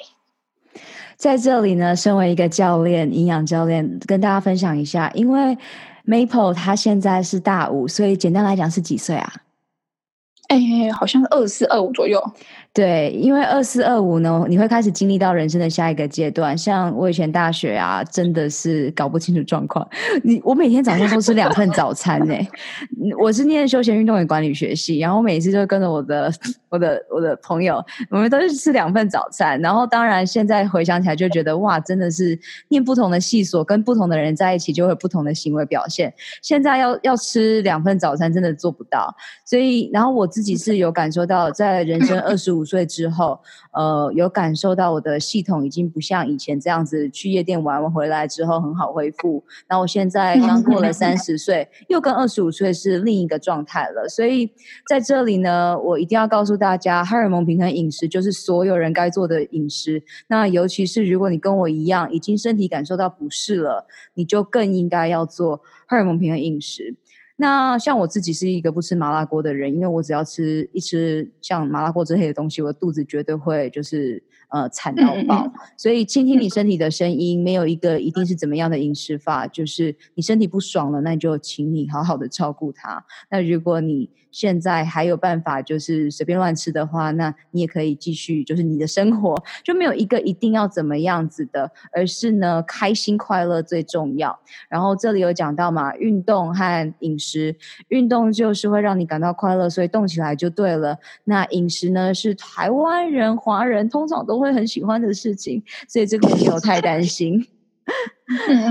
[1.16, 5.58] 在这里呢，身为一个教练，营养教练，跟大家分享一下，因为
[6.06, 9.30] Maple 他现在是大五，所以简单来讲是几岁啊？
[10.48, 10.58] 哎，
[10.92, 12.20] 好像是二四二五左右。
[12.72, 16.56] 对，因为二四二五呢，你会开始经历到人生的下一个阶段。
[16.56, 19.86] 像我以前大学啊，真的是搞不清楚状况。
[20.22, 22.34] 你我每天早上都吃两份早餐呢。
[23.18, 26.32] 我是念休闲运动与管理学系，然后每次就跟着我的
[26.68, 29.60] 我的我的朋友，我们都是吃两份早餐。
[29.60, 36.14] 然后当然现在回想起来就觉得哇，真的是念不同的系所，跟不同的人在一起，就会有不同的行为表现。
[36.40, 39.12] 现在要要吃两份早餐，真的做不到。
[39.44, 42.59] 所以，然后我自己是有感受到，在人生二十五。
[42.60, 43.40] 五岁之后，
[43.72, 49.42] 呃，有感受到我的系统已经不像以前这样子，去夜店玩完回来之后很好恢复。
[49.68, 54.06] 那我现在刚过了三十岁，又跟二十五岁是另一个状态了。
[54.08, 54.52] 所以
[54.88, 60.02] 在这里呢，我一定要告诉大家，荷尔蒙平衡饮食就是所有人该做的饮食。
[60.28, 66.94] 那尤其是如果你跟我一样，已经身体感受到不适了，你就更应该要做荷尔蒙平衡饮食。
[67.40, 75.46] 那像我自己是一个不吃麻辣锅的人，因为我只要吃一吃像麻辣锅之类的东西，我的肚子绝对会就是呃惨到爆。
[75.46, 75.52] 嗯嗯。
[75.78, 83.02] 所以倾听你身体的声音，没有一个一定是怎么样的饮食法，就是你身体不爽了，那你就请你好好的照顾它。
[83.30, 94.38] 那如果你现在还有办法，就是随便乱吃的话，那你也可以继续，就是你的生活就没有一个一定要怎么样子的，而是呢，开心快乐最重要。
[94.68, 97.56] 然后这里有讲到嘛，运动和饮食，
[97.88, 100.98] 运动就是会让你感到快乐，所以动起来就对了。
[101.24, 107.46] 那饮食呢，是台湾人、华人通常都会很喜欢的事情，所以这个不用太担心。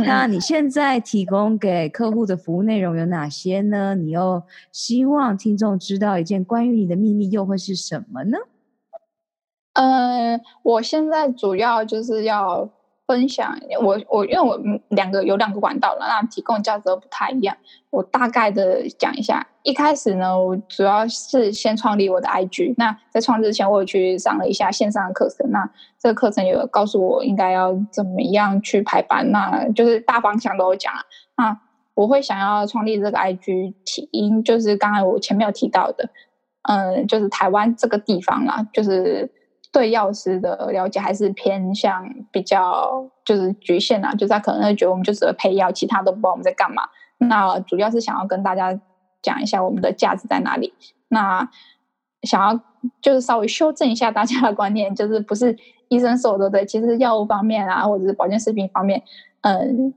[0.05, 3.95] 那你现在提供给客户的服务内容有哪些呢？
[3.95, 8.37] 你又希望听众知道一件关于你的秘密，又会是什么呢？
[9.73, 12.69] 呃，我现在主要就是要。
[13.09, 14.55] 分享我我因为我
[14.89, 17.57] 两个有两个管道了，那提供价值都不太一样。
[17.89, 22.75] 我大概的讲一下，一开始呢，我主要是先创立我的 IG。
[22.77, 25.49] 那在创之前，我有去上了一下线上的课程。
[25.49, 25.67] 那
[25.97, 31.01] 这个课程有告诉我应该要怎么样去排班，那就是大方向都有讲了。
[31.35, 31.59] 那
[31.95, 36.07] 我会想要创立这个 IG，起因就是刚才我前面有提到的，
[36.69, 39.31] 嗯，就是台湾这个地方啦，就是。
[39.71, 46.83] 对药师的了解还是偏向比较就是局限啊，就是他可能会觉得我们就只会配药，其他都不知道我们在干嘛。
[47.19, 48.79] 那主要是想要跟大家
[49.21, 50.73] 讲一下我们的价值在哪里。
[51.09, 51.49] 那
[52.23, 52.59] 想要
[53.01, 55.55] 就是稍微修正一下大家的观念，就是不是
[55.89, 59.03] 医生说的对，其实药物方面啊，或者是保健食品方面，
[59.41, 59.93] 嗯，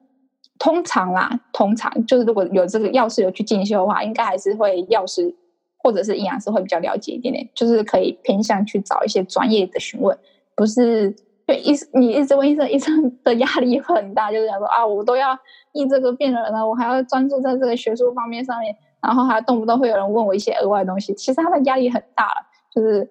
[0.58, 5.34] 通常啦，通常就是如果有这个药师有去进修的话，应该还是会药师。
[5.82, 10.16] 或者是营养师会比较了解一点点，就是可以偏向去找一些专业的询问，
[10.54, 11.12] 不是
[11.44, 15.36] 对医你一直问医生，医生的压力会很大，就是想说啊，我都要
[15.72, 23.10] 医这个病人了，我还要专注在这个学术方面上面，然后还动不动会有人问我一些额外的东西，其实他的压力很大了，就是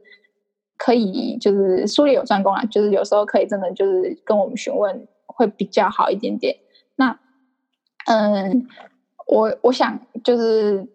[0.77, 6.55] 可以就是术业有专攻啊，就是有时候可以真的就是跟我们询问会比较好一点点。
[6.95, 7.19] 那
[8.05, 8.65] 嗯，
[9.27, 10.87] 我我想就是。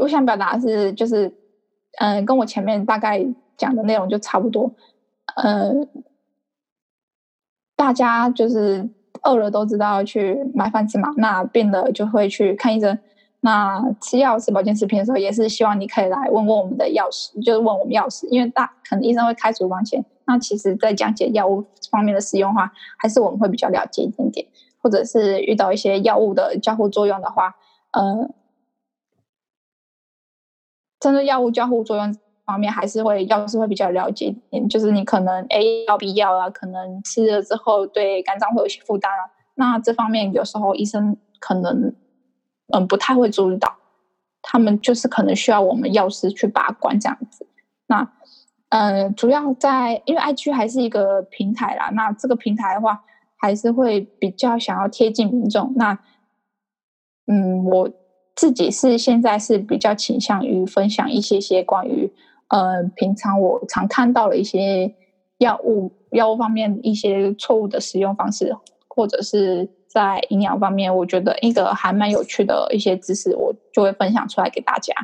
[0.00, 1.32] 我想表达是，就是，
[1.98, 3.24] 嗯、跟我前面大概
[3.56, 4.70] 讲的内容就差不多。
[5.36, 5.72] 呃，
[7.74, 8.88] 大家就是
[9.22, 12.98] 饿了都知道去买饭吃嘛，那病了就会去看医生。
[13.40, 20.04] 那吃药吃保健食品的时候，也是希望你可以来问问我们的药师，就是问我们药师，因为大可能医生会开处方箋。
[20.26, 24.46] 那其实，在讲解药物方面的使用的话，还是我们会比较了解一点点，
[24.82, 27.54] 或者是遇到一些药物的交互作用的话，
[27.92, 28.30] 呃。
[31.00, 39.30] 针对药物交互作用方面还是会药师会比较了解一点，就是你可能 A 要 B 药啊，可能吃了之后对肝脏会有些负担啊。
[39.54, 41.94] 那这方面有时候医生可能
[42.72, 43.76] 嗯不太会注意到，
[44.42, 47.46] 他们就是可能需要我们药师去把关这样子。
[47.86, 48.12] 那
[48.68, 53.04] 嗯，主要在因为 IG 还是一个平台啦，那这个平台的话
[53.36, 55.72] 还是会比较想要贴近民众。
[55.76, 55.98] 那
[57.26, 57.90] 嗯，我
[58.36, 62.12] 自己是现在是比较倾向于分享一些些关于。
[62.48, 64.94] 呃，平常我常看到的一些
[65.38, 68.54] 药物、药物方面一些错误的使用方式，
[68.86, 74.94] 或者是在营养方面，我觉得一个还蛮有趣的一些知识，我就会分享出来给大家。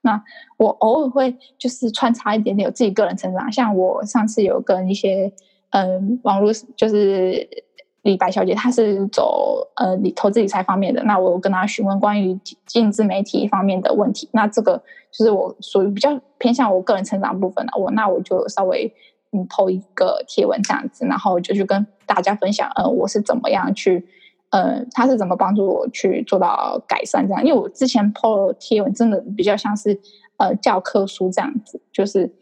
[0.00, 0.20] 那
[0.56, 5.32] 我偶尔会就是穿插一点点我自己个人成长，像我上次有跟一些
[5.70, 7.67] 嗯、网络就是。
[8.08, 11.02] 李白小姐，她是走呃理投资理财方面的。
[11.02, 14.26] 那我跟她询问关于经营自媒体方面的问题。
[14.32, 14.82] 那这个
[15.12, 17.72] 就是我属于比较偏向我个人成长部分的。
[17.78, 18.90] 我那我就稍微
[19.32, 24.06] 嗯投一个贴文这样子，然后就去跟大家分享，呃，我是怎么样去，
[24.48, 27.44] 呃，他是怎么帮助我去做到改善这样。
[27.44, 30.00] 因为我之前 po 贴文真的比较像是
[30.38, 32.32] 呃教科书这样子，就是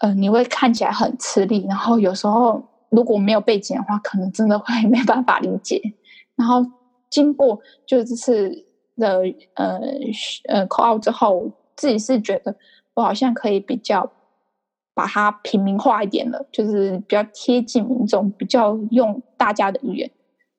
[0.00, 2.69] 呃你会看起来很吃力，然后有时候。
[2.90, 5.80] 如果没有背景的话，可能真的会没办法理解。
[6.36, 6.66] 然后
[7.08, 8.66] 经过就这次
[8.96, 9.22] 的
[9.54, 9.80] 呃
[10.48, 12.56] 呃 call out 之后，自己是觉得
[12.94, 14.10] 我好像可以比较
[14.92, 20.10] 把它平民化一点了，就是比较贴近民众，比较用大家的语言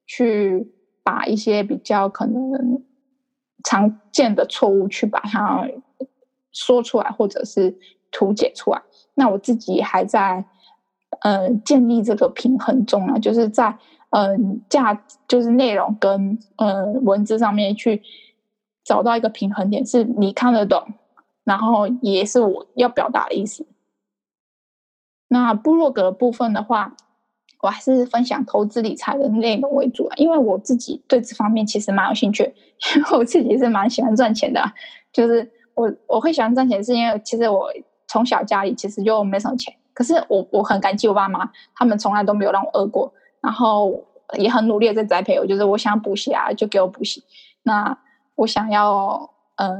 [0.08, 0.72] 去
[1.04, 2.84] 把一些比较可能
[3.64, 5.68] 常见的错误去把它
[6.54, 7.78] 说出来，或者是
[8.10, 8.82] 图解出来。
[9.16, 10.46] 那我自己还在。
[11.22, 13.78] 呃，建立这个平衡中啊，就是在
[14.09, 14.36] 呃
[14.69, 18.01] 价，就是内容跟呃文字上面去
[18.84, 20.84] 找到一个平衡点，是你看得懂，
[21.43, 23.65] 然后也是我要表达的意思。
[25.28, 26.95] 那部落格部分的话，
[27.61, 32.43] 我还是分享投资理财的内容为主啊，因为我自己对这方面其实蛮有兴趣，
[32.95, 34.61] 因为我自己是蛮喜欢赚钱的，
[35.13, 37.72] 就是我我会喜欢赚钱，是因为其实我
[38.07, 39.74] 从小家里其实就没什么钱。
[39.94, 44.04] 可是我我很感激我爸妈，他们从来都没有让我饿过，然后
[44.38, 45.46] 也很努力的在栽培我。
[45.46, 47.24] 就是我想补习啊，就给我补习。
[47.64, 47.98] 那
[48.36, 49.80] 我想要呃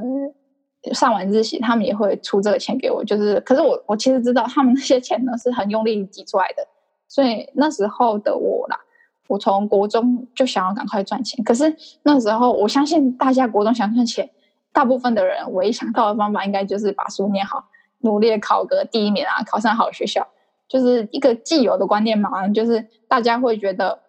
[0.93, 3.03] 上晚自习，他们也会出这个钱给我。
[3.03, 6.68] 就是，可是我我其实知道他们那些钱呢是很用力挤出来的。
[7.07, 8.80] 所以那时候的我啦，
[9.28, 11.43] 我从国中就想要赶快赚钱。
[11.43, 14.30] 可是那时候我相信大家国中想赚钱，
[14.74, 17.66] 大部分的人唯一想到的方法应该就是把书念好。
[18.02, 20.28] 努力考个第一名啊，考上好学校，
[20.68, 23.99] 就是一个既有的观念嘛，就是大家会觉得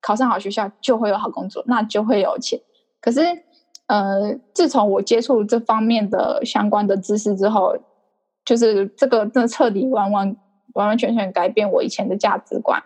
[0.00, 2.60] 考上好学校就会有好工作，那就会有钱。
[3.00, 3.20] 可是，
[3.86, 7.76] 呃，自从我接触这方面的相关的知识之后，
[8.44, 10.36] 就是这个真的彻底完完
[10.74, 12.82] 完完全全改变我以前的价值观。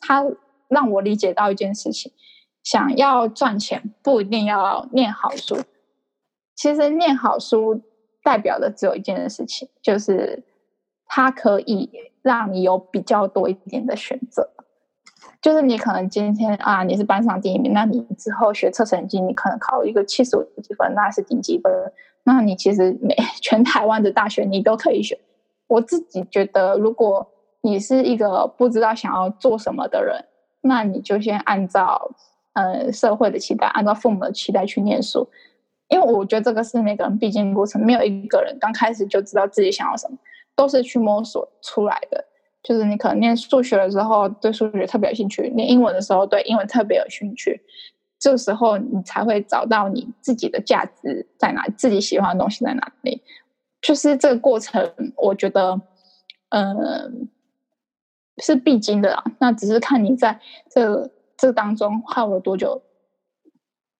[0.00, 0.24] 它
[0.68, 2.12] 让我理解到一件事情：
[2.62, 5.58] 想要赚钱，不一定要念好书。
[6.54, 7.82] 其实念好书。
[8.22, 10.42] 代表的只有一件事情，就是
[11.06, 11.90] 它可以
[12.22, 14.48] 让你有比较多一点的选择。
[15.40, 21.72] 就是你可能今天啊，你是班上第一名，那你之后学测成绩，你可能考一个七十五几分，那是顶级分。
[22.24, 25.18] 那你其实每 全台湾的大学你都可以选。
[25.66, 27.26] 我自己觉得，如果
[27.62, 30.24] 你是一个不知道想要做什么的人，
[30.60, 32.12] 那你就先按照
[32.52, 35.28] 呃社会的期待，按照父母的期待去念书。
[35.92, 40.16] 因为我觉得这个是每个人必经过程，没有一个人刚开始就知道自己想要什么，
[40.56, 42.24] 都是去摸索出来的。
[42.62, 47.60] 就是你可能念数学的时候对数学特别有兴趣，念英文的时候对英文特别有兴趣，
[48.18, 53.20] 这个时候你才会找到你自己的价值在哪，自己喜欢的东西在哪里。
[53.82, 55.78] 就是这个过程，我觉得，
[56.48, 57.28] 嗯、
[58.38, 59.22] 是必经的啊。
[59.40, 60.40] 那只是看你在
[60.70, 62.80] 这这当中耗了多久。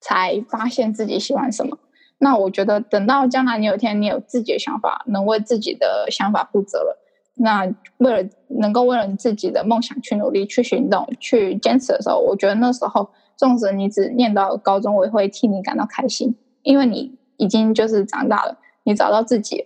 [0.03, 1.77] 才发现自己喜欢什么。
[2.17, 6.97] 那我觉得，等到将来你有一天你有自己的想法，能为自己的想法负责了，
[7.35, 7.65] 那
[7.97, 8.29] 为了
[8.59, 19.65] 能够为了你自己的梦想去努力、去行动、去坚持的时候，我觉得那时候，纵使你只念到高中，我也会替你感到开心，因为你已经就是长大了，你找到自己。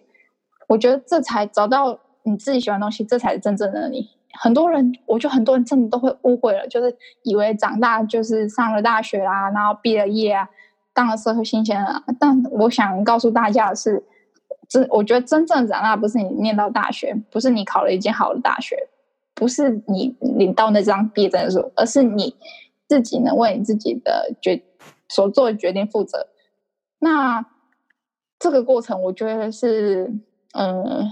[0.67, 4.09] 我觉得这才找到你自己喜欢东西，这才是真正的你。
[4.39, 10.47] 很多人，我觉得很多人真的都会误会了，就是以为长大就是上了大学啊，然后毕了业啊，
[10.93, 11.87] 当了社会新鲜人。
[12.19, 14.03] 但我想告诉大家的是，
[14.69, 18.77] 真我觉得真正长大不是你念到大学，不是你考了一间好的大学，
[19.33, 22.35] 不是你领到那张毕业证书，而是你
[22.87, 24.63] 自己能为你自己的决
[25.09, 26.27] 所做的决定负责。
[26.99, 27.45] 那
[28.39, 30.13] 这个过程，我觉得是，
[30.53, 31.11] 嗯、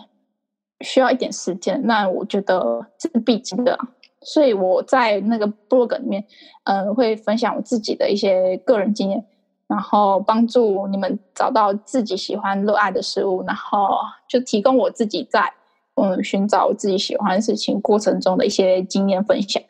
[0.85, 3.77] 需要一点时间，那我觉得这是必经的，
[4.21, 6.23] 所以我在那个 blog 里面，
[6.63, 9.25] 嗯、呃，会分享我自己的一些个人经验，
[9.67, 13.89] 然后帮助你们找到自己喜欢、热爱的事物，然后
[14.29, 15.51] 就提供我自己在
[15.95, 19.61] 嗯寻找自己喜欢的事情过程中的一些经验分享。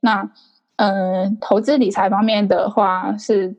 [0.00, 0.28] 那
[0.76, 3.56] 嗯、投资理财方面的话是，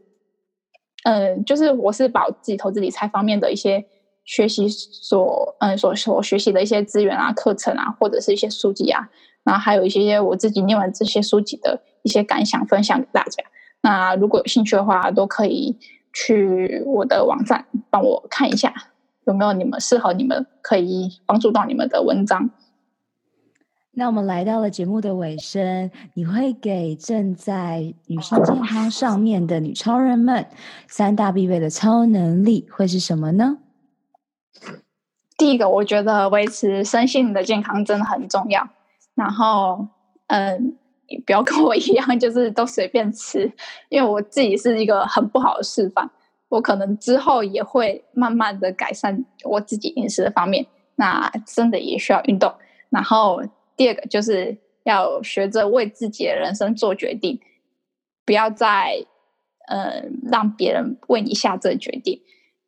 [1.06, 3.86] 嗯、就是我是把自己投资理财方面的一些。
[4.26, 9.08] 学习所嗯所所学习的一些资源啊、课程啊，或者是一些书籍啊，
[9.44, 13.44] 然后还有一些我自己念完这些书籍的一些感想分享给大家。
[13.82, 15.78] 那如果有兴趣的话，都可以
[16.12, 18.74] 去我的网站帮我看一下，
[19.28, 22.50] 有没有你们适合你们可以帮助到你们的文章。
[23.98, 30.48] 那我们来到了节目的尾声，你会给正在女性健康上面的女超人们
[30.88, 33.60] 三大必备的超能力会是什么呢？
[35.38, 38.68] 第一个，我觉得维持身心的健康真的很重要。
[39.16, 39.88] 然后，
[40.28, 40.78] 嗯，
[41.10, 43.52] 你不要跟我一样，就是都随便吃，
[43.90, 46.10] 因为我自己是一个很不好的示范。
[46.48, 50.66] 我可能之后也会慢慢的改善我自己饮食的方面。
[50.96, 52.54] 那真的也需要运动。
[52.90, 53.42] 然后，
[53.76, 57.42] 第二个就是要学着为自己的人生做决定，
[58.24, 59.06] 不要再
[59.68, 62.22] 嗯让别人为你下这决定，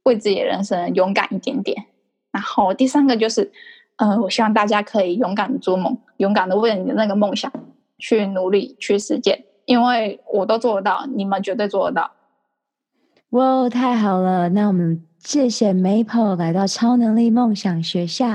[0.07, 1.85] 为自己的人生勇敢一点点。
[2.31, 3.51] 然后第三个就是，
[3.97, 7.51] 呃，我希望大家可以勇敢的做梦，勇敢的为你的那个梦想
[7.97, 12.11] 去努力去实践，因为我都做得到，你们绝对做得到。
[13.31, 14.49] 哇，太好了！
[14.49, 18.27] 那我们谢谢 Maple 来到超能力梦想学校。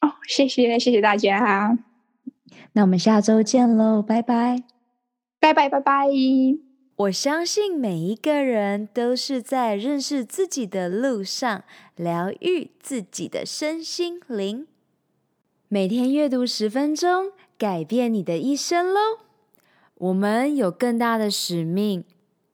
[0.00, 1.78] 哦，谢谢谢谢大家。
[2.72, 4.62] 那我们下周见喽，拜拜，
[5.40, 6.65] 拜拜拜拜。
[6.96, 11.62] 我相信每一个人都是在认识自己的路上，
[11.94, 14.66] 疗愈自己的身心灵。
[15.68, 19.18] 每天阅读十分钟，改变你的一生喽！
[19.96, 22.02] 我们有更大的使命，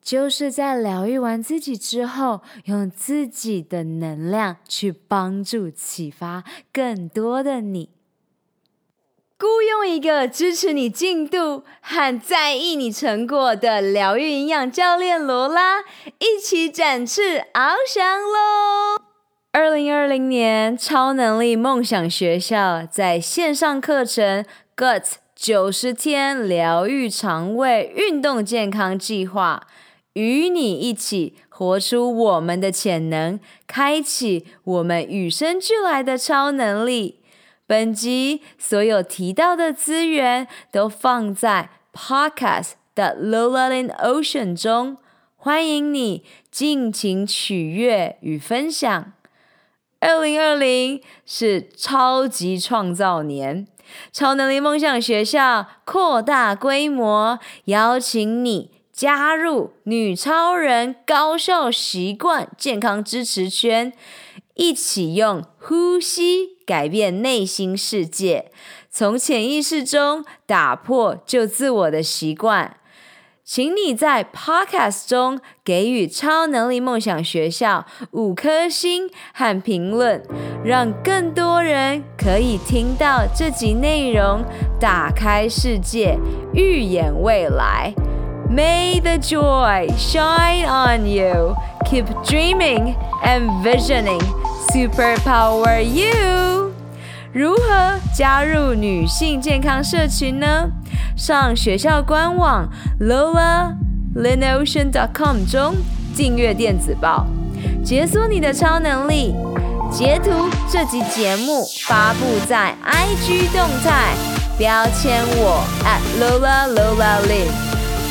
[0.03, 7.91] 就是在疗愈完自己之后，用自己的能量去帮助、启发更多的你。
[9.43, 15.81] 雇佣一个支持你进度和在意你成果的疗愈营养教练罗拉，
[16.21, 19.03] 一起展翅翱翔喽！
[19.51, 24.45] 二零二零年超能力梦想学校在线上课程
[24.77, 29.67] Gut 九十天疗愈肠胃运动健康计划，
[30.13, 37.19] 与你一起活出我们的潜能，开启我们与生俱来的超能力。
[37.73, 44.99] 本集所有提到的资源都放在 Podcast 的 Lola in Ocean 中，
[45.37, 49.15] 欢迎你尽情取悦与分享。
[50.01, 53.67] 二零二零是超级创造年，
[54.13, 63.95] 超能力梦想学校扩大规模，邀请你加入女超人高效习惯健康支持圈。
[64.55, 68.51] 一起用呼吸改变内心世界，
[68.91, 72.79] 从潜意识中打破旧自我的习惯。
[73.45, 80.23] 请你在 Podcast 中给予超能力梦想学校五颗星和评论，
[80.65, 84.43] 让更多人可以听到这集内容，
[84.81, 86.17] 打开世界，
[86.55, 87.93] 预演未来。
[88.49, 91.55] May the joy shine on you.
[91.85, 94.23] Keep dreaming and visioning.
[94.73, 96.62] Superpower you.
[97.33, 100.69] 如何加入女性健康社群呢？
[101.17, 102.69] 上学校官网
[103.01, 105.77] lolaLinOcean.com 中
[106.15, 107.27] 订阅电子报，
[107.83, 109.35] 解锁你的超能力。
[109.91, 110.31] 截图
[110.71, 114.15] 这集节目发布在 IG 动态，
[114.59, 117.49] 标签我 at @LolaLolaLin。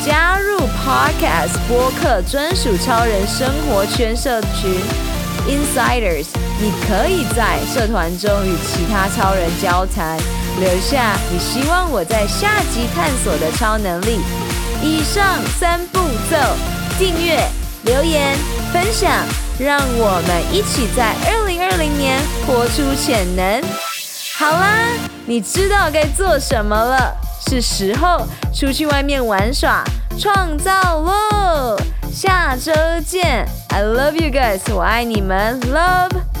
[0.04, 4.80] 加入 Podcast 播客专属超人生活圈社群
[5.48, 6.26] Insiders，
[6.60, 10.16] 你可以在社团中与其他超人交谈，
[10.60, 14.20] 留下你希望我在下集探索的超能力。
[14.80, 15.98] 以上三步
[16.30, 16.36] 骤：
[16.98, 17.40] 订阅、
[17.84, 18.36] 留言、
[18.72, 19.10] 分享，
[19.58, 23.62] 让我们一起在二零二零年活出潜能。
[24.36, 24.86] 好啦，
[25.26, 27.12] 你知道该做什么了。
[27.48, 29.82] 是时候出去外面玩耍、
[30.16, 31.76] 创造喽！
[32.12, 32.70] 下周
[33.06, 36.31] 见，I love you guys，我爱你们，Love。